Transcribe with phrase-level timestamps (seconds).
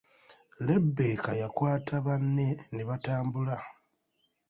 [0.67, 3.57] Lebbeka yakwata banne ne batambula.